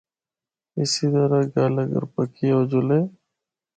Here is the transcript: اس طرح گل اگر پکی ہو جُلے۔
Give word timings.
اس 0.79 0.91
طرح 1.13 1.41
گل 1.53 1.73
اگر 1.83 2.03
پکی 2.13 2.47
ہو 2.53 2.61
جُلے۔ 2.69 2.99